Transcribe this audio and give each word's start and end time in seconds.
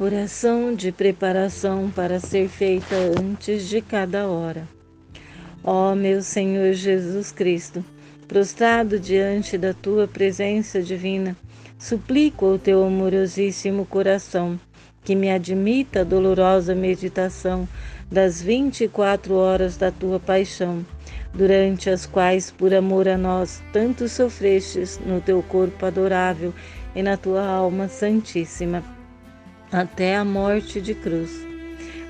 Oração 0.00 0.76
de 0.76 0.92
preparação 0.92 1.90
para 1.90 2.20
ser 2.20 2.48
feita 2.48 2.94
antes 3.20 3.68
de 3.68 3.82
cada 3.82 4.28
hora. 4.28 4.62
Ó 5.64 5.92
meu 5.96 6.22
Senhor 6.22 6.72
Jesus 6.72 7.32
Cristo, 7.32 7.84
prostrado 8.28 9.00
diante 9.00 9.58
da 9.58 9.74
tua 9.74 10.06
presença 10.06 10.80
divina, 10.80 11.36
suplico 11.76 12.46
ao 12.46 12.60
teu 12.60 12.84
amorosíssimo 12.84 13.84
coração 13.84 14.56
que 15.02 15.16
me 15.16 15.32
admita 15.32 16.02
a 16.02 16.04
dolorosa 16.04 16.76
meditação 16.76 17.68
das 18.08 18.40
vinte 18.40 18.84
e 18.84 18.88
quatro 18.88 19.34
horas 19.34 19.76
da 19.76 19.90
tua 19.90 20.20
paixão, 20.20 20.86
durante 21.34 21.90
as 21.90 22.06
quais, 22.06 22.52
por 22.52 22.72
amor 22.72 23.08
a 23.08 23.18
nós, 23.18 23.60
tanto 23.72 24.08
sofrestes 24.08 25.00
no 25.04 25.20
teu 25.20 25.42
corpo 25.42 25.84
adorável 25.84 26.54
e 26.94 27.02
na 27.02 27.16
tua 27.16 27.44
alma 27.44 27.88
santíssima 27.88 28.96
até 29.72 30.16
a 30.16 30.24
morte 30.24 30.80
de 30.80 30.94
cruz. 30.94 31.46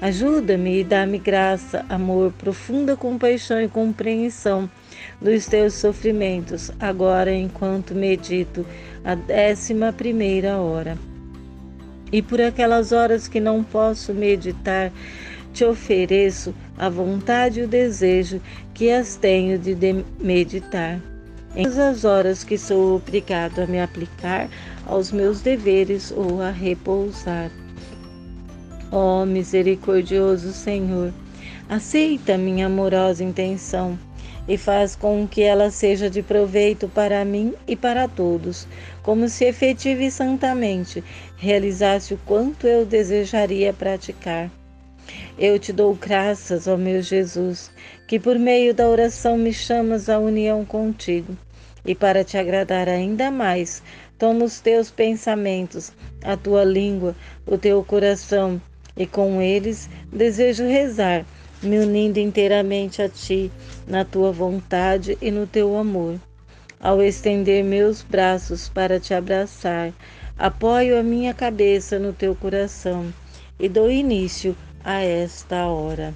Ajuda-me 0.01 0.81
e 0.81 0.85
dá-me 0.85 1.19
graça, 1.19 1.85
amor, 1.89 2.33
profunda 2.39 2.97
compaixão 2.97 3.61
e 3.61 3.69
compreensão 3.69 4.71
dos 5.21 5.47
teus 5.47 5.75
sofrimentos, 5.75 6.71
agora 6.79 7.35
enquanto 7.35 7.95
medito 7.95 8.65
a 9.05 9.17
décima 9.17 9.93
primeira 9.93 10.59
hora. 10.59 10.97
E 12.13 12.23
por 12.23 12.41
aquelas 12.41 12.93
horas 12.93 13.27
que 13.27 13.41
não 13.41 13.65
posso 13.65 14.15
meditar, 14.15 14.93
te 15.53 15.65
ofereço 15.65 16.55
a 16.77 16.89
vontade 16.89 17.61
e 17.61 17.65
o 17.65 17.69
desejo 17.69 18.41
que 18.73 18.91
as 18.93 19.17
tenho 19.17 19.59
de 19.59 19.75
meditar. 20.21 21.01
Em 21.61 21.67
as 21.67 22.05
horas 22.05 22.45
que 22.45 22.57
sou 22.57 22.95
obrigado 22.95 23.59
a 23.59 23.67
me 23.67 23.81
aplicar 23.81 24.49
aos 24.87 25.11
meus 25.11 25.41
deveres 25.41 26.13
ou 26.13 26.41
a 26.41 26.53
repousar. 26.53 27.51
Ó 28.93 29.23
oh, 29.23 29.27
misericordioso 29.27 30.53
Senhor, 30.53 31.13
aceita 31.69 32.39
minha 32.39 32.67
amorosa 32.67 33.25
intenção 33.25 33.99
e 34.47 34.57
faz 34.57 34.95
com 34.95 35.27
que 35.27 35.43
ela 35.43 35.69
seja 35.69 36.09
de 36.09 36.23
proveito 36.23 36.87
para 36.87 37.25
mim 37.25 37.53
e 37.67 37.75
para 37.75 38.07
todos, 38.07 38.69
como 39.03 39.29
se 39.29 39.45
efetiva 39.45 40.05
e 40.05 40.13
santamente 40.13 41.03
realizasse 41.37 42.15
o 42.15 42.21
quanto 42.25 42.69
eu 42.69 42.87
desejaria 42.87 43.73
praticar. 43.73 44.49
Eu 45.37 45.59
te 45.59 45.73
dou 45.73 45.93
graças, 45.93 46.69
ó 46.69 46.77
meu 46.77 47.03
Jesus, 47.03 47.69
que 48.07 48.21
por 48.21 48.39
meio 48.39 48.73
da 48.73 48.89
oração 48.89 49.37
me 49.37 49.53
chamas 49.53 50.09
à 50.09 50.21
união 50.21 50.65
contigo. 50.65 51.37
E 51.89 51.95
para 51.95 52.23
te 52.23 52.37
agradar 52.37 52.89
ainda 52.89 53.33
mais, 53.33 53.83
Toma 54.19 54.45
os 54.45 54.61
teus 54.61 54.91
pensamentos, 54.91 55.93
a 56.25 56.37
tua 56.37 56.65
língua, 56.65 57.15
o 57.47 57.57
teu 57.57 57.85
coração, 57.85 58.61
e 58.97 59.07
com 59.07 59.41
eles 59.41 59.89
desejo 60.13 60.65
rezar, 60.65 61.25
me 61.63 61.79
unindo 61.79 62.19
inteiramente 62.19 63.01
a 63.01 63.09
ti, 63.09 63.49
na 63.87 64.05
tua 64.05 64.33
vontade 64.33 65.17
e 65.23 65.31
no 65.31 65.47
teu 65.47 65.79
amor. 65.79 66.19
Ao 66.81 67.01
estender 67.01 67.63
meus 67.63 68.03
braços 68.03 68.69
para 68.69 68.99
te 68.99 69.15
abraçar, 69.15 69.93
apoio 70.37 70.99
a 70.99 71.03
minha 71.03 71.33
cabeça 71.33 71.97
no 71.97 72.13
teu 72.13 72.35
coração 72.35 73.15
e 73.57 73.69
dou 73.69 73.89
início 73.89 74.57
a 74.83 75.01
esta 75.01 75.67
hora. 75.67 76.13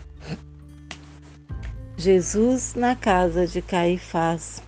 Jesus 1.97 2.75
na 2.75 2.97
casa 2.97 3.47
de 3.47 3.63
Caifás. 3.63 4.61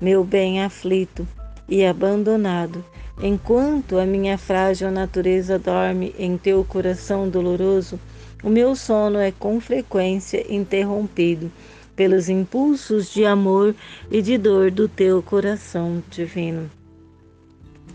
Meu 0.00 0.22
bem 0.22 0.62
aflito, 0.62 1.26
e 1.68 1.84
abandonado, 1.84 2.84
enquanto 3.20 3.98
a 3.98 4.06
minha 4.06 4.38
frágil 4.38 4.92
natureza 4.92 5.58
dorme 5.58 6.14
em 6.16 6.38
teu 6.38 6.62
coração 6.62 7.28
doloroso, 7.28 7.98
o 8.44 8.48
meu 8.48 8.76
sono 8.76 9.18
é 9.18 9.32
com 9.32 9.60
frequência 9.60 10.46
interrompido 10.48 11.50
pelos 11.96 12.28
impulsos 12.28 13.12
de 13.12 13.24
amor 13.24 13.74
e 14.08 14.22
de 14.22 14.38
dor 14.38 14.70
do 14.70 14.88
teu 14.88 15.20
coração 15.20 16.00
divino. 16.08 16.70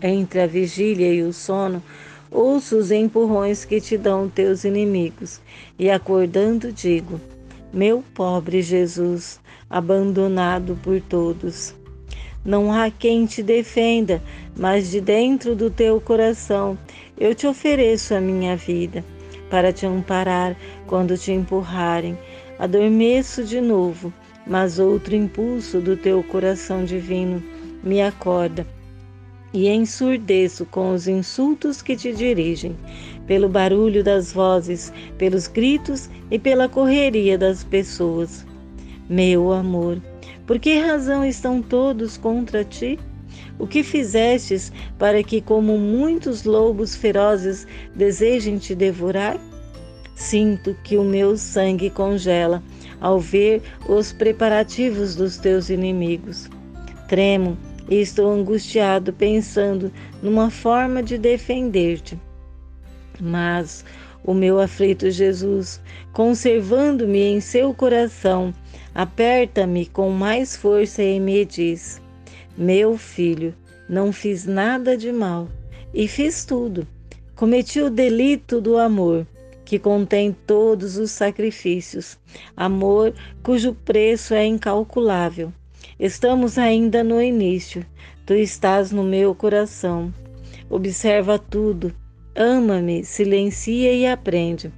Entre 0.02 0.42
a 0.42 0.46
vigília 0.46 1.10
e 1.10 1.22
o 1.22 1.32
sono, 1.32 1.82
ouço 2.30 2.76
os 2.76 2.90
empurrões 2.90 3.64
que 3.64 3.80
te 3.80 3.96
dão 3.96 4.28
teus 4.28 4.64
inimigos, 4.64 5.40
e 5.78 5.88
acordando 5.88 6.70
digo: 6.70 7.18
Meu 7.72 8.04
pobre 8.12 8.60
Jesus, 8.60 9.40
abandonado 9.70 10.78
por 10.82 11.00
todos. 11.00 11.74
Não 12.44 12.70
há 12.70 12.90
quem 12.90 13.24
te 13.24 13.42
defenda, 13.42 14.22
mas 14.54 14.90
de 14.90 15.00
dentro 15.00 15.56
do 15.56 15.70
teu 15.70 15.98
coração 16.00 16.76
eu 17.16 17.34
te 17.34 17.46
ofereço 17.46 18.14
a 18.14 18.20
minha 18.20 18.54
vida 18.54 19.02
para 19.48 19.72
te 19.72 19.86
amparar 19.86 20.54
quando 20.86 21.16
te 21.16 21.32
empurrarem. 21.32 22.18
Adormeço 22.58 23.44
de 23.44 23.60
novo, 23.60 24.12
mas 24.46 24.78
outro 24.78 25.14
impulso 25.14 25.80
do 25.80 25.96
teu 25.96 26.22
coração 26.22 26.84
divino 26.84 27.42
me 27.82 28.02
acorda 28.02 28.66
e 29.54 29.68
ensurdeço 29.68 30.66
com 30.66 30.92
os 30.92 31.06
insultos 31.06 31.80
que 31.80 31.96
te 31.96 32.12
dirigem, 32.12 32.76
pelo 33.24 33.48
barulho 33.48 34.02
das 34.02 34.32
vozes, 34.32 34.92
pelos 35.16 35.46
gritos 35.46 36.10
e 36.30 36.38
pela 36.38 36.68
correria 36.68 37.38
das 37.38 37.62
pessoas. 37.62 38.44
Meu 39.08 39.52
amor, 39.52 40.00
por 40.46 40.58
que 40.58 40.78
razão 40.78 41.24
estão 41.24 41.62
todos 41.62 42.16
contra 42.16 42.64
ti? 42.64 42.98
O 43.58 43.66
que 43.66 43.82
fizestes 43.82 44.72
para 44.98 45.22
que, 45.22 45.40
como 45.40 45.78
muitos 45.78 46.44
lobos 46.44 46.94
ferozes, 46.94 47.66
desejem 47.94 48.58
te 48.58 48.74
devorar? 48.74 49.38
Sinto 50.14 50.76
que 50.84 50.96
o 50.96 51.04
meu 51.04 51.36
sangue 51.36 51.90
congela 51.90 52.62
ao 53.00 53.18
ver 53.18 53.62
os 53.88 54.12
preparativos 54.12 55.14
dos 55.16 55.36
teus 55.38 55.70
inimigos. 55.70 56.48
Tremo 57.08 57.56
e 57.88 57.96
estou 57.96 58.32
angustiado 58.32 59.12
pensando 59.12 59.92
numa 60.22 60.50
forma 60.50 61.02
de 61.02 61.18
defender-te. 61.18 62.18
Mas 63.20 63.84
o 64.24 64.34
meu 64.34 64.58
aflito 64.58 65.10
Jesus, 65.10 65.80
conservando-me 66.12 67.20
em 67.20 67.40
seu 67.40 67.72
coração, 67.74 68.52
Aperta-me 68.94 69.86
com 69.86 70.08
mais 70.10 70.54
força 70.54 71.02
e 71.02 71.18
me 71.18 71.44
diz: 71.44 72.00
Meu 72.56 72.96
filho, 72.96 73.52
não 73.88 74.12
fiz 74.12 74.46
nada 74.46 74.96
de 74.96 75.10
mal 75.10 75.48
e 75.92 76.06
fiz 76.06 76.44
tudo. 76.44 76.86
Cometi 77.34 77.80
o 77.80 77.90
delito 77.90 78.60
do 78.60 78.78
amor, 78.78 79.26
que 79.64 79.80
contém 79.80 80.32
todos 80.46 80.96
os 80.96 81.10
sacrifícios, 81.10 82.16
amor 82.56 83.12
cujo 83.42 83.74
preço 83.74 84.32
é 84.32 84.46
incalculável. 84.46 85.52
Estamos 85.98 86.56
ainda 86.56 87.02
no 87.02 87.20
início, 87.20 87.84
tu 88.24 88.32
estás 88.34 88.92
no 88.92 89.02
meu 89.02 89.34
coração. 89.34 90.14
Observa 90.70 91.36
tudo, 91.36 91.92
ama-me, 92.36 93.04
silencia 93.04 93.92
e 93.92 94.06
aprende 94.06 94.72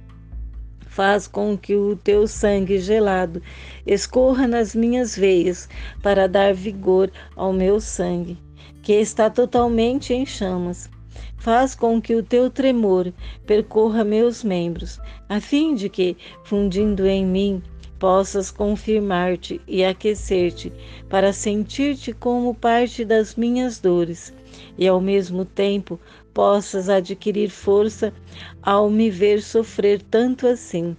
faz 0.97 1.27
com 1.27 1.55
que 1.55 1.75
o 1.75 1.95
teu 1.95 2.27
sangue 2.27 2.79
gelado 2.79 3.39
escorra 3.85 4.47
nas 4.47 4.73
minhas 4.73 5.15
veias 5.15 5.69
para 6.01 6.27
dar 6.27 6.55
vigor 6.55 7.11
ao 7.35 7.53
meu 7.53 7.79
sangue, 7.79 8.35
que 8.81 8.93
está 8.93 9.29
totalmente 9.29 10.11
em 10.11 10.25
chamas. 10.25 10.89
Faz 11.37 11.75
com 11.75 12.01
que 12.01 12.15
o 12.15 12.23
teu 12.23 12.49
tremor 12.49 13.13
percorra 13.45 14.03
meus 14.03 14.43
membros, 14.43 14.99
a 15.29 15.39
fim 15.39 15.75
de 15.75 15.87
que, 15.87 16.17
fundindo 16.43 17.05
em 17.05 17.23
mim, 17.23 17.61
possas 17.99 18.49
confirmar-te 18.49 19.61
e 19.67 19.85
aquecer-te, 19.85 20.73
para 21.07 21.31
sentir-te 21.31 22.11
como 22.11 22.55
parte 22.55 23.05
das 23.05 23.35
minhas 23.35 23.79
dores, 23.79 24.33
e 24.79 24.87
ao 24.87 24.99
mesmo 24.99 25.45
tempo 25.45 25.99
possas 26.37 26.87
adquirir 26.87 27.49
força 27.49 28.13
ao 28.61 28.91
me 28.91 29.09
ver 29.09 29.41
sofrer 29.41 29.99
tanto 30.03 30.45
assim. 30.45 30.95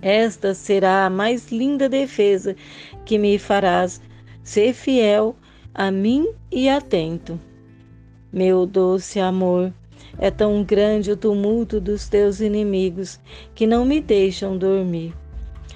Esta 0.00 0.54
será 0.54 1.04
a 1.04 1.10
mais 1.10 1.50
linda 1.50 1.88
defesa 1.88 2.54
que 3.04 3.18
me 3.18 3.40
farás 3.40 4.00
ser 4.44 4.72
fiel 4.72 5.34
a 5.74 5.90
mim 5.90 6.28
e 6.48 6.68
atento. 6.68 7.40
Meu 8.32 8.66
doce 8.66 9.18
amor, 9.18 9.72
é 10.16 10.30
tão 10.30 10.62
grande 10.62 11.10
o 11.10 11.16
tumulto 11.16 11.80
dos 11.80 12.08
teus 12.08 12.38
inimigos 12.38 13.18
que 13.52 13.66
não 13.66 13.84
me 13.84 14.00
deixam 14.00 14.56
dormir. 14.56 15.12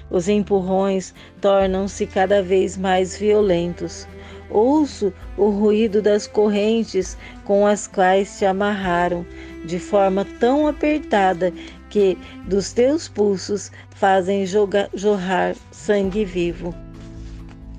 Os 0.09 0.29
empurrões 0.29 1.13
tornam-se 1.41 2.07
cada 2.07 2.41
vez 2.41 2.77
mais 2.77 3.17
violentos. 3.17 4.07
Ouço 4.51 5.13
o 5.37 5.49
ruído 5.49 6.01
das 6.01 6.27
correntes 6.27 7.17
com 7.45 7.65
as 7.65 7.87
quais 7.87 8.37
te 8.37 8.45
amarraram, 8.45 9.25
de 9.65 9.79
forma 9.79 10.25
tão 10.39 10.67
apertada 10.67 11.53
que 11.89 12.17
dos 12.47 12.73
teus 12.73 13.07
pulsos 13.07 13.71
fazem 13.91 14.45
jorrar 14.45 15.55
sangue 15.71 16.25
vivo, 16.25 16.73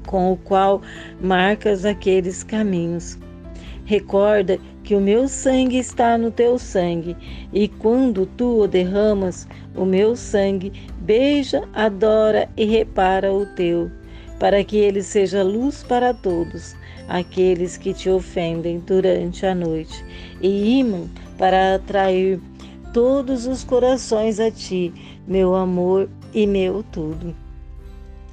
com 0.07 0.33
o 0.33 0.37
qual 0.37 0.81
marcas 1.21 1.85
aqueles 1.85 2.43
caminhos. 2.43 3.19
recorda 3.85 4.59
que 4.85 4.95
o 4.95 5.01
meu 5.01 5.29
sangue 5.29 5.79
está 5.79 6.17
no 6.19 6.31
teu 6.31 6.59
sangue, 6.59 7.17
e 7.53 7.69
quando 7.69 8.27
tu 8.27 8.63
o 8.63 8.69
derramas, 8.69 9.47
o 9.77 9.85
meu 9.85 10.17
sangue 10.17 10.73
beija, 10.99 11.69
adora 11.73 12.49
e 12.57 12.65
repara 12.65 13.33
o 13.33 13.47
teu, 13.55 13.91
para 14.43 14.65
que 14.65 14.77
ele 14.77 15.05
seja 15.05 15.41
luz 15.45 15.85
para 15.85 16.13
todos 16.13 16.75
aqueles 17.07 17.77
que 17.77 17.95
te 17.95 18.11
ofendem 18.11 18.81
durante 18.81 19.47
a 19.47 19.55
noite 19.55 20.05
e 20.41 20.81
imam 20.81 21.09
para 21.39 21.77
atrair 21.77 22.41
todos 22.93 23.47
os 23.47 23.63
corações 23.63 24.41
a 24.41 24.51
ti, 24.51 24.93
meu 25.29 25.55
amor 25.55 26.11
e 26.35 26.45
meu 26.45 26.83
tudo. 26.83 27.33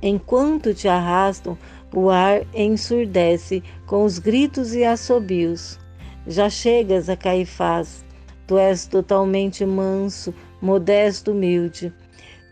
Enquanto 0.02 0.74
te 0.74 0.88
arrastam, 0.88 1.56
o 1.94 2.10
ar 2.10 2.42
ensurdece 2.56 3.62
com 3.86 4.04
os 4.04 4.18
gritos 4.18 4.74
e 4.74 4.84
assobios. 4.84 5.78
Já 6.26 6.50
chegas 6.50 7.08
a 7.08 7.16
Caifás, 7.16 8.04
tu 8.48 8.58
és 8.58 8.88
totalmente 8.88 9.64
manso, 9.64 10.34
modesto, 10.60 11.34
humilde. 11.34 11.94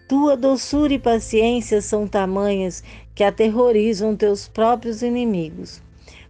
Tua 0.08 0.38
doçura 0.38 0.94
e 0.94 1.00
paciência 1.00 1.82
são 1.82 2.08
tamanhas 2.08 2.82
que 3.14 3.26
aterrorizam 3.26 4.16
teus 4.16 4.48
próprios 4.48 5.02
inimigos. 5.02 5.82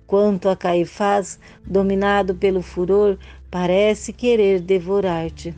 Quanto 0.07 0.49
a 0.49 0.55
Caifás, 0.55 1.37
dominado 1.63 2.33
pelo 2.33 2.63
furor, 2.63 3.19
parece 3.51 4.11
querer 4.11 4.61
devorar-te. 4.61 5.53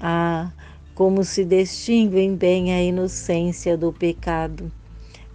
Ah, 0.00 0.50
como 0.94 1.22
se 1.24 1.44
distinguem 1.44 2.34
bem 2.34 2.72
a 2.72 2.82
inocência 2.82 3.76
do 3.76 3.92
pecado. 3.92 4.72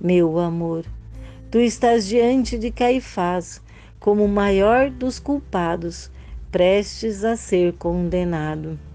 Meu 0.02 0.40
amor, 0.40 0.86
tu 1.52 1.60
estás 1.60 2.08
diante 2.08 2.58
de 2.58 2.72
Caifás, 2.72 3.62
como 4.00 4.25
o 4.25 4.28
maior 4.28 4.90
dos 4.90 5.19
culpados, 5.19 6.10
prestes 6.52 7.24
a 7.24 7.36
ser 7.36 7.74
condenado. 7.74 8.87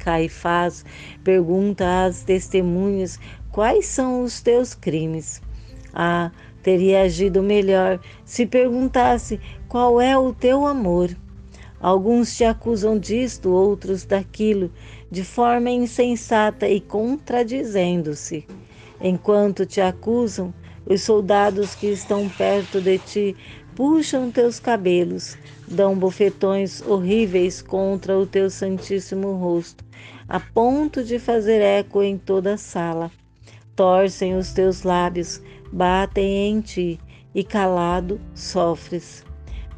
Caifás 0.00 0.84
pergunta 1.22 2.06
às 2.06 2.24
testemunhas 2.24 3.18
quais 3.52 3.86
são 3.86 4.22
os 4.22 4.40
teus 4.40 4.74
crimes. 4.74 5.42
Ah, 5.92 6.30
teria 6.62 7.02
agido 7.02 7.42
melhor 7.42 8.00
se 8.24 8.46
perguntasse 8.46 9.38
qual 9.68 10.00
é 10.00 10.16
o 10.16 10.32
teu 10.32 10.66
amor. 10.66 11.10
Alguns 11.80 12.36
te 12.36 12.44
acusam 12.44 12.98
disto, 12.98 13.50
outros 13.50 14.04
daquilo, 14.04 14.70
de 15.10 15.24
forma 15.24 15.70
insensata 15.70 16.68
e 16.68 16.80
contradizendo-se. 16.80 18.46
Enquanto 19.00 19.64
te 19.64 19.80
acusam, 19.80 20.52
os 20.86 21.02
soldados 21.02 21.74
que 21.74 21.86
estão 21.86 22.28
perto 22.28 22.80
de 22.80 22.98
ti 22.98 23.36
puxam 23.80 24.30
teus 24.30 24.60
cabelos, 24.60 25.38
dão 25.66 25.98
bofetões 25.98 26.82
horríveis 26.82 27.62
contra 27.62 28.14
o 28.18 28.26
teu 28.26 28.50
santíssimo 28.50 29.32
rosto, 29.32 29.82
a 30.28 30.38
ponto 30.38 31.02
de 31.02 31.18
fazer 31.18 31.62
eco 31.62 32.02
em 32.02 32.18
toda 32.18 32.52
a 32.52 32.58
sala. 32.58 33.10
Torcem 33.74 34.36
os 34.36 34.52
teus 34.52 34.82
lábios, 34.82 35.40
batem 35.72 36.50
em 36.50 36.60
ti, 36.60 37.00
e 37.34 37.42
calado 37.42 38.20
sofres. 38.34 39.24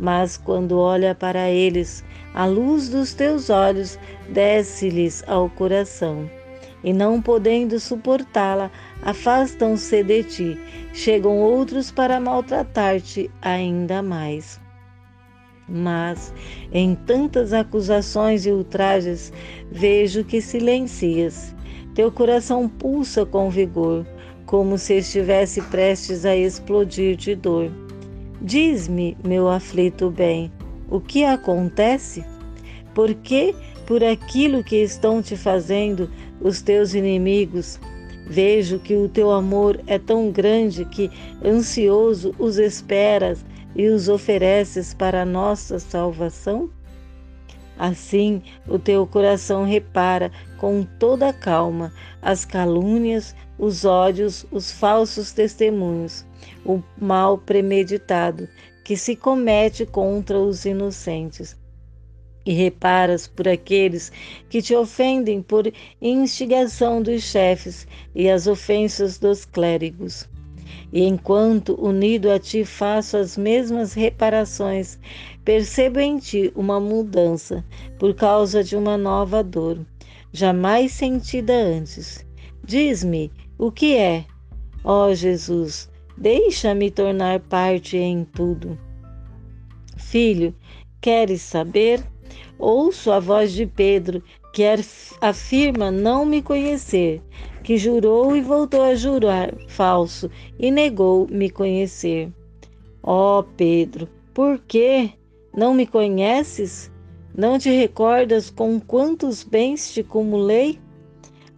Mas 0.01 0.37
quando 0.37 0.81
olha 0.81 1.15
para 1.15 1.49
eles, 1.49 2.03
a 2.35 2.45
luz 2.45 2.89
dos 2.89 3.15
teus 3.15 3.51
olhos 3.51 3.97
desce-lhes 4.29 5.23
ao 5.29 5.49
coração. 5.49 6.29
E 6.85 6.93
não 6.93 7.23
podendo 7.23 7.79
suportá-la, 7.79 8.71
afastam-se 9.03 10.03
de 10.03 10.25
ti. 10.25 10.59
Chegam 10.93 11.39
outros 11.39 11.91
para 11.91 12.19
maltratar-te 12.19 13.31
ainda 13.41 14.03
mais. 14.03 14.61
Mas, 15.69 16.35
em 16.73 16.95
tantas 16.95 17.53
acusações 17.53 18.45
e 18.45 18.51
ultrajes, 18.51 19.33
vejo 19.71 20.25
que 20.25 20.41
silencias. 20.41 21.55
Teu 21.95 22.11
coração 22.11 22.69
pulsa 22.69 23.25
com 23.25 23.49
vigor, 23.49 24.05
como 24.45 24.77
se 24.77 24.99
estivesse 24.99 25.63
prestes 25.63 26.27
a 26.27 26.37
explodir 26.37 27.17
de 27.17 27.35
dor. 27.35 27.71
Diz-me, 28.41 29.17
meu 29.25 29.49
aflito 29.49 30.11
bem, 30.11 30.51
o 30.91 31.01
que 31.01 31.25
acontece? 31.25 32.25
Por 32.93 33.15
que, 33.15 33.55
por 33.87 34.03
aquilo 34.03 34.63
que 34.63 34.77
estão 34.77 35.23
te 35.23 35.37
fazendo 35.37 36.11
os 36.41 36.63
teus 36.63 36.95
inimigos, 36.95 37.79
vejo 38.27 38.79
que 38.79 38.95
o 38.95 39.09
teu 39.09 39.31
amor 39.31 39.81
é 39.87 39.99
tão 39.99 40.31
grande 40.31 40.85
que, 40.85 41.11
ansioso, 41.45 42.35
os 42.39 42.59
esperas 42.59 43.45
e 43.75 43.89
os 43.89 44.09
ofereces 44.09 44.95
para 44.95 45.23
a 45.23 45.27
nossa 45.27 45.79
salvação? 45.79 46.71
Assim, 47.79 48.43
o 48.69 48.79
teu 48.79 49.07
coração 49.07 49.65
repara 49.65 50.31
com 50.59 50.85
toda 50.99 51.33
calma 51.33 51.93
as 52.21 52.45
calúnias, 52.45 53.35
os 53.59 53.85
ódios, 53.85 54.47
os 54.53 54.71
falsos 54.71 55.33
testemunhos, 55.33 56.25
o 56.65 56.83
mal 57.01 57.39
premeditado 57.39 58.49
que 58.85 58.97
se 58.97 59.17
comete 59.17 59.87
contra 59.87 60.39
os 60.39 60.65
inocentes. 60.65 61.57
E 62.45 62.53
reparas 62.53 63.29
por 63.29 63.47
aqueles 63.47 64.11
que 64.49 64.61
te 64.61 64.75
ofendem 64.75 65.41
por 65.43 65.73
instigação 66.01 67.01
dos 67.01 67.23
chefes 67.23 67.87
e 68.15 68.29
as 68.29 68.47
ofensas 68.47 69.19
dos 69.19 69.45
clérigos. 69.45 70.29
E 70.93 71.05
enquanto 71.05 71.75
unido 71.83 72.31
a 72.31 72.39
ti 72.39 72.65
faço 72.65 73.17
as 73.17 73.37
mesmas 73.37 73.95
reparações, 73.95 74.99
percebo 75.45 76.01
em 76.01 76.19
ti 76.19 76.53
uma 76.55 76.79
mudança 76.79 77.65
por 77.99 78.15
causa 78.15 78.63
de 78.63 78.77
uma 78.77 78.99
nova 78.99 79.43
dor, 79.43 79.79
jamais 80.33 80.93
sentida 80.93 81.55
antes. 81.55 82.27
Diz-me 82.65 83.33
o 83.59 83.73
que 83.73 83.97
é? 83.97 84.25
Ó 84.85 85.09
oh, 85.09 85.15
Jesus, 85.15 85.91
deixa-me 86.19 86.91
tornar 86.91 87.41
parte 87.41 87.97
em 87.97 88.25
tudo. 88.25 88.79
Filho, 89.97 90.55
queres 91.01 91.41
saber? 91.41 92.03
Ouço 92.59 93.11
a 93.11 93.19
voz 93.19 93.53
de 93.53 93.67
Pedro, 93.67 94.23
que 94.53 94.63
afirma 95.21 95.91
não 95.91 96.25
me 96.25 96.43
conhecer, 96.43 97.23
que 97.63 97.79
jurou 97.79 98.37
e 98.37 98.41
voltou 98.41 98.83
a 98.83 98.95
jurar 98.95 99.55
falso 99.69 100.31
e 100.59 100.71
negou 100.71 101.27
me 101.29 101.49
conhecer. 101.49 102.31
Ó 103.03 103.41
oh, 103.41 103.43
Pedro, 103.43 104.09
por 104.35 104.59
que 104.59 105.11
não 105.55 105.75
me 105.75 105.87
conheces? 105.87 106.91
Não 107.37 107.59
te 107.59 107.71
recordas 107.71 108.51
com 108.51 108.79
quantos 108.79 109.43
bens 109.43 109.93
te 109.93 110.01
acumulei? 110.01 110.79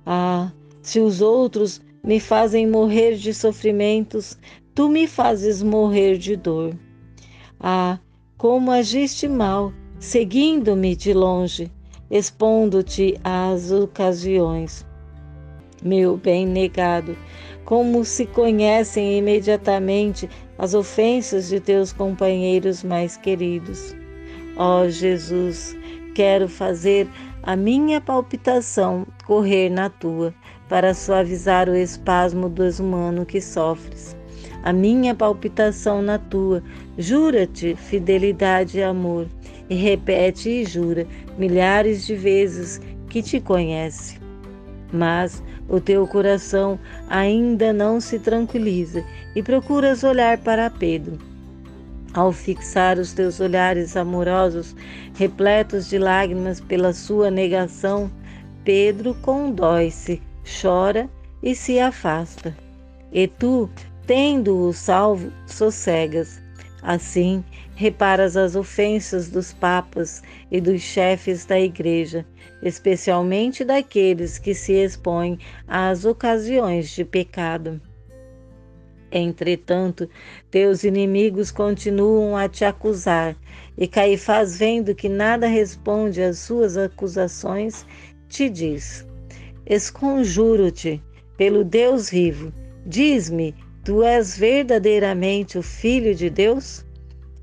Ah, 0.06 0.52
se 0.80 1.00
os 1.00 1.20
outros 1.20 1.80
me 2.02 2.20
fazem 2.20 2.66
morrer 2.66 3.16
de 3.16 3.34
sofrimentos, 3.34 4.38
tu 4.74 4.88
me 4.88 5.06
fazes 5.06 5.62
morrer 5.62 6.16
de 6.16 6.36
dor. 6.36 6.76
Ah, 7.58 7.98
como 8.36 8.70
agiste 8.70 9.26
mal, 9.26 9.72
seguindo-me 9.98 10.94
de 10.94 11.12
longe, 11.12 11.70
expondo-te 12.10 13.18
às 13.24 13.70
ocasiões. 13.70 14.86
Meu 15.82 16.16
bem 16.16 16.46
negado, 16.46 17.16
como 17.64 18.04
se 18.04 18.26
conhecem 18.26 19.18
imediatamente 19.18 20.28
as 20.58 20.74
ofensas 20.74 21.48
de 21.48 21.60
teus 21.60 21.92
companheiros 21.92 22.82
mais 22.82 23.16
queridos. 23.16 23.94
Ó 24.56 24.82
oh, 24.82 24.88
Jesus, 24.88 25.76
quero 26.14 26.48
fazer 26.48 27.08
a 27.42 27.56
minha 27.56 28.00
palpitação 28.00 29.06
correr 29.26 29.68
na 29.68 29.90
tua, 29.90 30.34
para 30.68 30.94
suavizar 30.94 31.68
o 31.68 31.76
espasmo 31.76 32.48
desumano 32.48 33.26
que 33.26 33.40
sofres. 33.40 34.16
A 34.62 34.72
minha 34.72 35.14
palpitação 35.14 36.00
na 36.00 36.18
tua, 36.18 36.62
jura-te 36.96 37.76
fidelidade 37.76 38.78
e 38.78 38.82
amor, 38.82 39.28
e 39.68 39.74
repete 39.74 40.48
e 40.48 40.64
jura 40.64 41.06
milhares 41.38 42.06
de 42.06 42.14
vezes 42.14 42.80
que 43.08 43.22
te 43.22 43.40
conhece. 43.40 44.18
Mas 44.92 45.42
o 45.68 45.80
teu 45.80 46.06
coração 46.06 46.78
ainda 47.08 47.72
não 47.72 48.00
se 48.00 48.18
tranquiliza 48.18 49.04
e 49.34 49.42
procuras 49.42 50.04
olhar 50.04 50.38
para 50.38 50.70
Pedro. 50.70 51.18
Ao 52.12 52.30
fixar 52.30 52.98
os 52.98 53.12
teus 53.12 53.40
olhares 53.40 53.96
amorosos, 53.96 54.76
repletos 55.14 55.88
de 55.88 55.98
lágrimas 55.98 56.60
pela 56.60 56.92
sua 56.92 57.30
negação, 57.30 58.08
Pedro 58.64 59.14
condói-se 59.22 60.22
chora 60.44 61.10
e 61.42 61.54
se 61.54 61.80
afasta. 61.80 62.56
E 63.12 63.26
tu, 63.26 63.68
tendo-o 64.06 64.72
salvo, 64.72 65.32
sossegas. 65.46 66.40
Assim, 66.82 67.42
reparas 67.74 68.36
as 68.36 68.54
ofensas 68.54 69.28
dos 69.28 69.52
papas 69.52 70.22
e 70.50 70.60
dos 70.60 70.80
chefes 70.80 71.44
da 71.44 71.58
igreja, 71.58 72.24
especialmente 72.62 73.64
daqueles 73.64 74.38
que 74.38 74.54
se 74.54 74.72
expõem 74.72 75.38
às 75.66 76.04
ocasiões 76.04 76.90
de 76.90 77.04
pecado. 77.04 77.80
Entretanto, 79.10 80.08
teus 80.50 80.82
inimigos 80.82 81.52
continuam 81.52 82.36
a 82.36 82.48
te 82.48 82.64
acusar, 82.64 83.36
e 83.78 83.86
Caifás, 83.86 84.58
vendo 84.58 84.94
que 84.94 85.08
nada 85.08 85.46
responde 85.46 86.20
às 86.20 86.38
suas 86.38 86.76
acusações, 86.76 87.86
te 88.28 88.50
diz: 88.50 89.06
Esconjuro-te 89.66 91.00
pelo 91.36 91.64
Deus 91.64 92.10
vivo, 92.10 92.52
diz-me, 92.84 93.54
tu 93.84 94.02
és 94.02 94.36
verdadeiramente 94.36 95.58
o 95.58 95.62
Filho 95.62 96.14
de 96.14 96.28
Deus? 96.28 96.84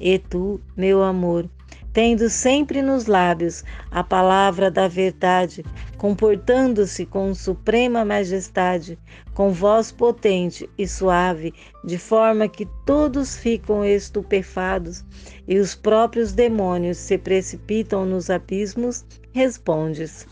E 0.04 0.18
tu, 0.18 0.60
meu 0.76 1.04
amor, 1.04 1.48
tendo 1.94 2.28
sempre 2.28 2.82
nos 2.82 3.06
lábios 3.06 3.64
a 3.92 4.04
palavra 4.04 4.72
da 4.72 4.88
verdade, 4.88 5.64
comportando-se 5.96 7.06
com 7.06 7.36
suprema 7.36 8.04
majestade, 8.04 8.98
com 9.36 9.52
voz 9.52 9.92
potente 9.92 10.68
e 10.76 10.88
suave, 10.88 11.54
de 11.86 12.00
forma 12.00 12.48
que 12.48 12.68
todos 12.84 13.38
ficam 13.38 13.86
estupefados 13.86 15.06
e 15.48 15.60
os 15.60 15.76
próprios 15.76 16.34
demônios 16.34 16.98
se 16.98 17.16
precipitam 17.16 18.04
nos 18.04 18.32
abismos, 18.32 19.06
respondes: 19.32 20.26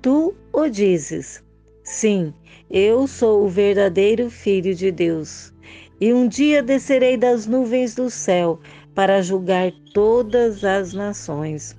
Tu 0.00 0.34
o 0.50 0.68
dizes. 0.68 1.44
Sim, 1.82 2.32
eu 2.70 3.06
sou 3.06 3.44
o 3.44 3.48
verdadeiro 3.48 4.30
Filho 4.30 4.74
de 4.74 4.90
Deus. 4.90 5.52
E 6.00 6.12
um 6.12 6.26
dia 6.26 6.62
descerei 6.62 7.16
das 7.16 7.46
nuvens 7.46 7.94
do 7.94 8.10
céu 8.10 8.58
para 8.94 9.22
julgar 9.22 9.72
todas 9.92 10.64
as 10.64 10.92
nações. 10.92 11.76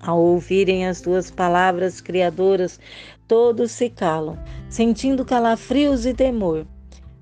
Ao 0.00 0.18
ouvirem 0.18 0.86
as 0.86 1.00
tuas 1.00 1.30
palavras 1.30 2.00
criadoras, 2.00 2.80
todos 3.28 3.70
se 3.70 3.90
calam, 3.90 4.38
sentindo 4.68 5.24
calafrios 5.24 6.06
e 6.06 6.14
temor. 6.14 6.66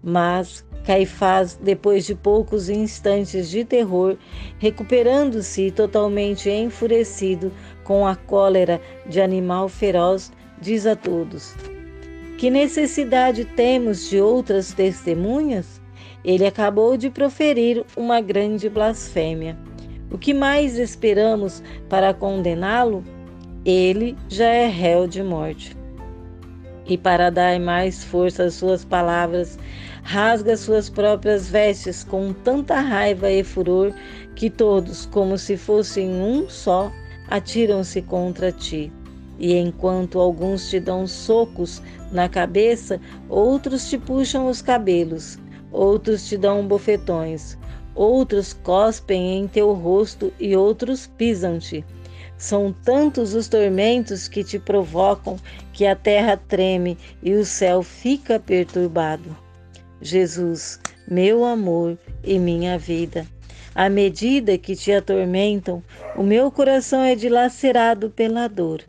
Mas 0.02 0.64
Caifás, 0.88 1.58
depois 1.60 2.06
de 2.06 2.14
poucos 2.14 2.70
instantes 2.70 3.50
de 3.50 3.62
terror, 3.62 4.16
recuperando-se 4.58 5.70
totalmente 5.70 6.48
enfurecido 6.48 7.52
com 7.84 8.06
a 8.06 8.16
cólera 8.16 8.80
de 9.06 9.20
animal 9.20 9.68
feroz, 9.68 10.32
diz 10.58 10.86
a 10.86 10.96
todos: 10.96 11.54
Que 12.38 12.48
necessidade 12.48 13.44
temos 13.44 14.08
de 14.08 14.18
outras 14.18 14.72
testemunhas? 14.72 15.78
Ele 16.28 16.46
acabou 16.46 16.98
de 16.98 17.08
proferir 17.08 17.82
uma 17.96 18.20
grande 18.20 18.68
blasfêmia. 18.68 19.56
O 20.10 20.18
que 20.18 20.34
mais 20.34 20.76
esperamos 20.76 21.62
para 21.88 22.12
condená-lo? 22.12 23.02
Ele 23.64 24.14
já 24.28 24.44
é 24.44 24.66
réu 24.66 25.06
de 25.06 25.22
morte. 25.22 25.74
E 26.84 26.98
para 26.98 27.30
dar 27.30 27.58
mais 27.58 28.04
força 28.04 28.44
às 28.44 28.52
suas 28.52 28.84
palavras, 28.84 29.58
rasga 30.02 30.54
suas 30.54 30.90
próprias 30.90 31.48
vestes 31.48 32.04
com 32.04 32.34
tanta 32.34 32.78
raiva 32.78 33.30
e 33.30 33.42
furor 33.42 33.90
que 34.36 34.50
todos, 34.50 35.06
como 35.06 35.38
se 35.38 35.56
fossem 35.56 36.10
um 36.10 36.46
só, 36.46 36.92
atiram-se 37.30 38.02
contra 38.02 38.52
ti. 38.52 38.92
E 39.38 39.54
enquanto 39.56 40.18
alguns 40.18 40.68
te 40.68 40.78
dão 40.78 41.06
socos 41.06 41.80
na 42.12 42.28
cabeça, 42.28 43.00
outros 43.30 43.88
te 43.88 43.96
puxam 43.96 44.46
os 44.46 44.60
cabelos 44.60 45.38
outros 45.70 46.28
te 46.28 46.36
dão 46.36 46.66
bofetões, 46.66 47.56
outros 47.94 48.52
cospem 48.52 49.38
em 49.38 49.48
teu 49.48 49.72
rosto 49.72 50.32
e 50.38 50.56
outros 50.56 51.06
pisam-te. 51.06 51.84
São 52.36 52.72
tantos 52.84 53.34
os 53.34 53.48
tormentos 53.48 54.28
que 54.28 54.44
te 54.44 54.58
provocam 54.58 55.36
que 55.72 55.84
a 55.84 55.96
terra 55.96 56.36
treme 56.36 56.96
e 57.22 57.34
o 57.34 57.44
céu 57.44 57.82
fica 57.82 58.38
perturbado. 58.38 59.36
Jesus, 60.00 60.78
meu 61.08 61.44
amor 61.44 61.98
e 62.22 62.38
minha 62.38 62.78
vida, 62.78 63.26
à 63.74 63.88
medida 63.88 64.56
que 64.56 64.76
te 64.76 64.92
atormentam, 64.92 65.82
o 66.16 66.22
meu 66.22 66.50
coração 66.50 67.02
é 67.02 67.16
dilacerado 67.16 68.10
pela 68.10 68.46
dor. 68.46 68.82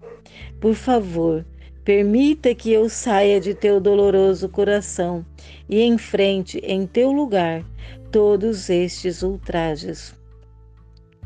Por 0.60 0.76
favor, 0.76 1.44
Permita 1.90 2.54
que 2.54 2.72
eu 2.72 2.88
saia 2.88 3.42
de 3.42 3.56
teu 3.56 3.80
doloroso 3.82 4.48
coração 4.48 5.26
e 5.68 5.82
enfrente 5.82 6.60
em 6.60 6.86
teu 6.86 7.12
lugar 7.12 7.66
todos 8.12 8.70
estes 8.70 9.24
ultrajes. 9.24 10.14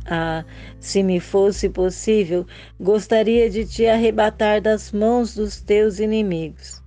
Ah, 0.06 0.46
se 0.80 1.04
me 1.04 1.20
fosse 1.20 1.68
possível, 1.68 2.48
gostaria 2.80 3.50
de 3.50 3.66
te 3.66 3.88
arrebatar 3.88 4.62
das 4.62 4.94
mãos 4.94 5.36
dos 5.36 5.60
teus 5.60 6.00
inimigos. 6.00 6.82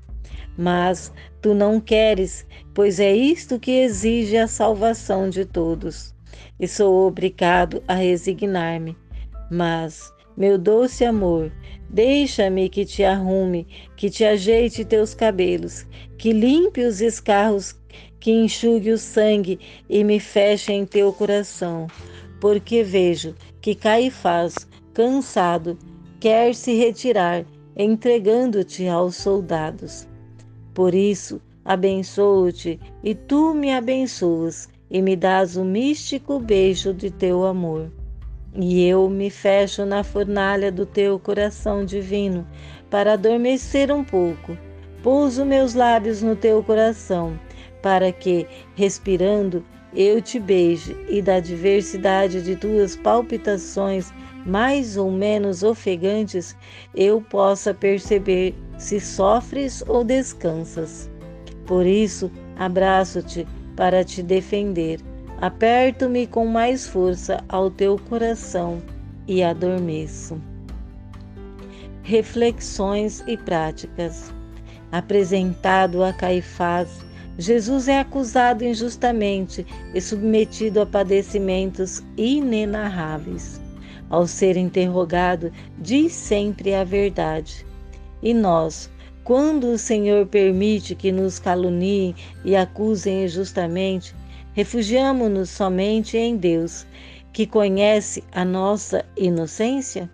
Mas 0.56 1.12
tu 1.42 1.52
não 1.52 1.78
queres, 1.78 2.46
pois 2.72 2.98
é 2.98 3.14
isto 3.14 3.60
que 3.60 3.72
exige 3.72 4.38
a 4.38 4.48
salvação 4.48 5.28
de 5.28 5.44
todos. 5.44 6.14
E 6.58 6.66
sou 6.66 7.06
obrigado 7.06 7.82
a 7.86 7.92
resignar-me. 7.92 8.96
Mas 9.50 10.15
meu 10.36 10.58
doce 10.58 11.04
amor, 11.04 11.50
deixa-me 11.88 12.68
que 12.68 12.84
te 12.84 13.02
arrume, 13.02 13.66
que 13.96 14.10
te 14.10 14.24
ajeite 14.24 14.84
teus 14.84 15.14
cabelos, 15.14 15.86
que 16.18 16.32
limpe 16.32 16.84
os 16.84 17.00
escarros, 17.00 17.74
que 18.20 18.30
enxugue 18.30 18.90
o 18.90 18.98
sangue 18.98 19.58
e 19.88 20.04
me 20.04 20.20
feche 20.20 20.72
em 20.72 20.84
teu 20.84 21.12
coração, 21.12 21.86
porque 22.40 22.82
vejo 22.82 23.34
que 23.60 23.74
Caifás, 23.74 24.68
cansado, 24.92 25.78
quer 26.20 26.54
se 26.54 26.74
retirar, 26.74 27.46
entregando-te 27.76 28.86
aos 28.88 29.16
soldados. 29.16 30.06
Por 30.74 30.94
isso, 30.94 31.40
abençoo-te 31.64 32.78
e 33.02 33.14
tu 33.14 33.54
me 33.54 33.72
abençoas 33.72 34.68
e 34.90 35.00
me 35.00 35.16
dás 35.16 35.56
o 35.56 35.64
místico 35.64 36.38
beijo 36.38 36.92
de 36.92 37.10
teu 37.10 37.44
amor. 37.44 37.90
E 38.58 38.88
eu 38.88 39.10
me 39.10 39.28
fecho 39.28 39.84
na 39.84 40.02
fornalha 40.02 40.72
do 40.72 40.86
teu 40.86 41.18
coração 41.18 41.84
divino 41.84 42.46
para 42.88 43.12
adormecer 43.12 43.92
um 43.92 44.02
pouco. 44.02 44.56
Pouso 45.02 45.44
meus 45.44 45.74
lábios 45.74 46.22
no 46.22 46.34
teu 46.34 46.62
coração, 46.62 47.38
para 47.82 48.10
que, 48.10 48.46
respirando, 48.74 49.62
eu 49.94 50.22
te 50.22 50.40
beije 50.40 50.96
e 51.06 51.20
da 51.20 51.38
diversidade 51.38 52.42
de 52.42 52.56
tuas 52.56 52.96
palpitações, 52.96 54.10
mais 54.46 54.96
ou 54.96 55.10
menos 55.10 55.62
ofegantes, 55.62 56.56
eu 56.94 57.20
possa 57.20 57.74
perceber 57.74 58.54
se 58.78 58.98
sofres 59.00 59.84
ou 59.86 60.02
descansas. 60.02 61.10
Por 61.66 61.84
isso, 61.84 62.30
abraço-te 62.56 63.46
para 63.76 64.02
te 64.02 64.22
defender 64.22 64.98
Aperto-me 65.40 66.26
com 66.26 66.46
mais 66.46 66.86
força 66.86 67.44
ao 67.46 67.70
teu 67.70 67.98
coração 68.08 68.80
e 69.28 69.42
adormeço. 69.42 70.40
Reflexões 72.02 73.22
e 73.26 73.36
práticas. 73.36 74.32
Apresentado 74.90 76.02
a 76.02 76.10
Caifás, 76.10 77.04
Jesus 77.38 77.86
é 77.86 78.00
acusado 78.00 78.64
injustamente 78.64 79.66
e 79.94 80.00
submetido 80.00 80.80
a 80.80 80.86
padecimentos 80.86 82.02
inenarráveis. 82.16 83.60
Ao 84.08 84.26
ser 84.26 84.56
interrogado, 84.56 85.52
diz 85.78 86.14
sempre 86.14 86.74
a 86.74 86.82
verdade. 86.82 87.66
E 88.22 88.32
nós, 88.32 88.90
quando 89.22 89.66
o 89.66 89.76
Senhor 89.76 90.24
permite 90.26 90.94
que 90.94 91.12
nos 91.12 91.38
caluniem 91.38 92.14
e 92.42 92.56
acusem 92.56 93.24
injustamente, 93.24 94.14
Refugiamo-nos 94.56 95.50
somente 95.50 96.16
em 96.16 96.34
Deus, 96.34 96.86
que 97.30 97.46
conhece 97.46 98.24
a 98.32 98.42
nossa 98.42 99.04
inocência? 99.14 100.10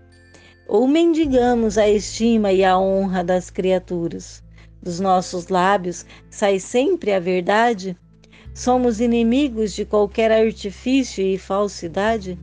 Ou 0.67 0.89
mendigamos 0.89 1.79
a 1.79 1.89
estima 1.89 2.51
e 2.53 2.65
a 2.65 2.77
honra 2.77 3.23
das 3.23 3.51
criaturas? 3.51 4.43
Dos 4.83 4.99
nossos 4.99 5.47
lábios 5.47 6.05
sai 6.29 6.59
sempre 6.59 7.13
a 7.13 7.21
verdade? 7.21 7.97
Somos 8.53 9.01
inimigos 9.01 9.75
de 9.75 9.85
qualquer 9.85 10.33
artifício 10.33 11.25
e 11.25 11.39
falsidade? 11.39 12.37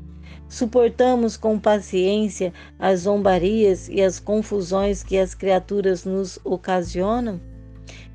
Suportamos 0.48 1.36
com 1.36 1.60
paciência 1.60 2.53
as 2.79 3.01
zombarias 3.01 3.89
e 3.89 4.01
as 4.01 4.22
confusões 4.22 5.03
que 5.03 5.18
as 5.18 5.36
criaturas 5.36 6.06
nos 6.06 6.39
ocasionam? 6.46 7.41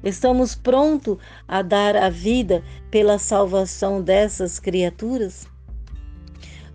Estamos 0.04 0.54
prontos 0.54 1.16
a 1.48 1.62
dar 1.62 1.96
a 1.96 2.10
vida 2.10 2.62
pela 2.90 3.18
salvação 3.18 4.02
dessas 4.02 4.60
criaturas? 4.60 5.48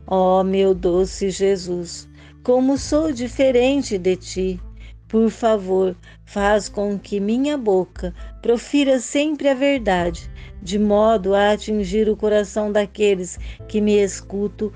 Ó 0.08 0.42
oh, 0.42 0.44
meu 0.44 0.74
doce 0.74 1.30
Jesus, 1.30 2.10
como 2.42 2.76
sou 2.76 3.12
diferente 3.14 4.00
de 4.00 4.16
ti. 4.16 4.60
Por 5.08 5.30
favor, 5.30 5.96
faz 6.26 6.68
com 6.68 6.98
que 6.98 7.20
minha 7.20 7.56
boca 7.56 8.16
profira 8.42 9.00
sempre 9.00 9.48
a 9.48 9.54
verdade, 9.54 10.30
de 10.62 10.80
modo 10.80 11.36
a 11.36 11.52
atingir 11.52 12.10
o 12.10 12.18
coração 12.18 12.72
daqueles 12.72 13.38
que 13.68 13.80
me 13.80 14.04
escutam, 14.04 14.72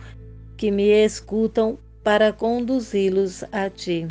que 0.58 0.70
me 0.70 0.90
escutam 0.90 1.80
para 2.04 2.32
conduzi-los 2.32 3.44
a 3.52 3.68
ti. 3.70 4.08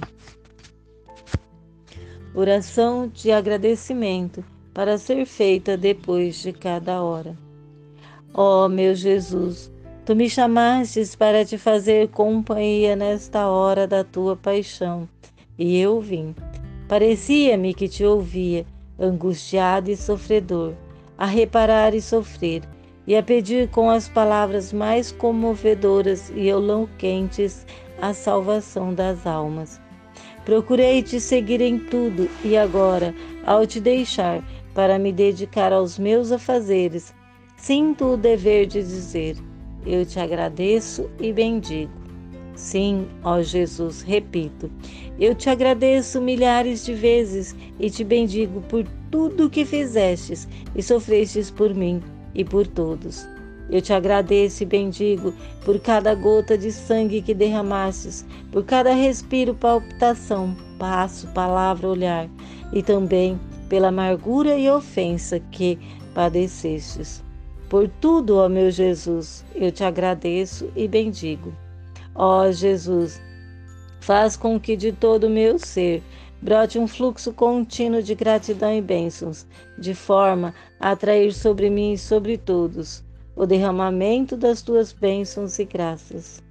Oração 2.35 3.11
de 3.13 3.31
agradecimento 3.31 4.43
para 4.73 4.97
ser 4.97 5.27
feita 5.27 5.77
depois 5.77 6.37
de 6.37 6.51
cada 6.51 7.03
hora. 7.03 7.37
Ó 8.33 8.65
oh, 8.65 8.69
meu 8.71 8.95
Jesus, 8.95 9.71
tu 10.07 10.17
me 10.17 10.31
chamastes 10.31 11.15
para 11.15 11.45
te 11.45 11.59
fazer 11.59 12.09
companhia 12.09 12.97
nesta 12.97 13.49
hora 13.49 13.87
da 13.87 14.03
tua 14.03 14.35
paixão, 14.35 15.07
e 15.59 15.79
eu 15.79 16.01
vim. 16.01 16.35
Parecia-me 16.89 17.75
que 17.75 17.87
te 17.87 18.03
ouvia, 18.03 18.65
angustiado 18.99 19.91
e 19.91 19.97
sofredor, 19.97 20.73
a 21.19 21.27
reparar 21.27 21.95
e 21.95 22.01
sofrer, 22.01 22.63
e 23.07 23.15
a 23.15 23.23
pedir 23.23 23.69
com 23.69 23.91
as 23.91 24.09
palavras 24.09 24.73
mais 24.73 25.13
comovedoras 25.13 26.33
e 26.35 26.49
eloquentes 26.49 27.67
a 28.01 28.15
salvação 28.15 28.95
das 28.95 29.27
almas. 29.27 29.79
Procurei 30.45 31.03
te 31.03 31.21
seguir 31.21 31.61
em 31.61 31.79
tudo, 31.79 32.29
e 32.45 32.57
agora, 32.57 33.15
ao 33.45 33.67
te 33.67 33.81
deixar 33.81 34.43
para 34.75 34.99
me 34.99 35.13
dedicar 35.13 35.73
aos 35.73 35.99
meus 35.99 36.33
afazeres, 36.33 37.15
Sinto 37.63 38.15
o 38.15 38.17
dever 38.17 38.67
de 38.67 38.83
dizer: 38.83 39.37
Eu 39.87 40.05
te 40.05 40.19
agradeço 40.19 41.09
e 41.21 41.33
bendigo. 41.33 41.93
Sim, 42.57 43.07
ó 43.23 43.41
Jesus, 43.41 44.03
repito, 44.03 44.69
eu 45.17 45.33
te 45.33 45.49
agradeço 45.49 46.21
milhares 46.21 46.85
de 46.85 46.93
vezes 46.93 47.55
e 47.79 47.89
te 47.89 48.03
bendigo 48.03 48.63
por 48.63 48.85
tudo 49.13 49.49
que 49.49 49.65
fizestes 49.65 50.49
e 50.75 50.83
sofrestes 50.83 51.53
por 51.53 51.73
mim 51.73 52.03
e 52.35 52.45
por 52.45 52.67
todos. 52.67 53.29
Eu 53.71 53.81
te 53.81 53.93
agradeço 53.93 54.63
e 54.63 54.67
bendigo 54.67 55.33
por 55.65 55.79
cada 55.81 56.15
gota 56.15 56.59
de 56.59 56.71
sangue 56.71 57.23
que 57.23 57.33
derramastes, 57.33 58.25
por 58.51 58.65
cada 58.65 58.93
respiro, 58.93 59.55
palpitação, 59.55 60.57
passo, 60.79 61.27
palavra, 61.29 61.89
olhar, 61.89 62.29
e 62.73 62.83
também 62.83 63.41
pela 63.69 63.89
amargura 63.89 64.57
e 64.57 64.69
ofensa 64.71 65.41
que 65.41 65.79
padecestes. 66.15 67.23
Por 67.69 67.89
tudo, 67.89 68.37
ó 68.37 68.49
meu 68.49 68.71
Jesus, 68.71 69.45
eu 69.55 69.73
te 69.73 69.83
agradeço 69.83 70.71
e 70.77 70.87
bendigo. 70.87 71.55
Ó 72.15 72.51
Jesus, 72.51 73.23
faz 74.01 74.37
com 74.37 74.61
que 74.61 74.77
de 74.77 74.93
todo 74.93 75.25
o 75.25 75.31
meu 75.31 75.59
ser 75.59 76.03
brote 76.43 76.79
um 76.79 76.87
fluxo 76.87 77.33
contínuo 77.33 78.03
de 78.03 78.15
gratidão 78.15 78.75
e 78.75 78.83
bênçãos, 78.83 79.47
de 79.79 79.95
forma 79.95 80.53
a 80.79 80.91
atrair 80.91 81.33
sobre 81.33 81.71
mim 81.71 81.93
e 81.93 81.99
sobre 81.99 82.37
todos 82.37 83.03
o 83.35 83.47
derramamento 83.47 84.37
das 84.37 84.63
tuas 84.63 84.93
bênçãos 84.93 85.59
e 85.59 85.65
graças. 85.65 86.43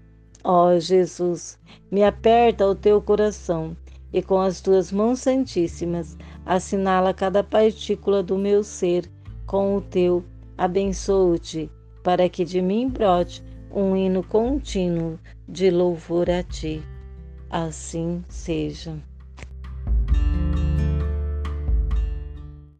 Ó 0.44 0.78
Jesus, 0.78 1.58
me 1.92 2.04
aperta 2.04 2.68
o 2.68 2.76
teu 2.76 3.02
coração 3.02 3.76
e 4.12 4.22
com 4.22 4.40
as 4.40 4.62
tuas 4.62 4.92
mãos 4.92 5.20
santíssimas 5.20 6.18
assinala 6.46 7.14
cada 7.14 7.44
partícula 7.44 8.24
do 8.24 8.38
meu 8.38 8.64
ser 8.64 9.10
com 9.46 9.78
o 9.78 9.82
teu 9.82 10.24
Abençoo-te, 10.58 11.72
para 12.04 12.30
que 12.30 12.46
de 12.46 12.62
mim 12.62 12.88
brote 12.88 13.44
um 13.74 13.96
hino 13.96 14.22
contínuo 14.24 15.18
de 15.48 15.72
louvor 15.72 16.30
a 16.30 16.44
ti. 16.44 16.84
Assim 17.50 18.24
seja. 18.30 19.11